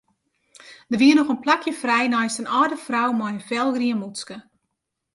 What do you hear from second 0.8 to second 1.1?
Der